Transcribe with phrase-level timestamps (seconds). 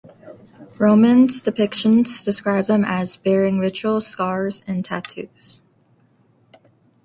[0.79, 5.61] Roman depictions describe them as bearing ritual scars and tattoos.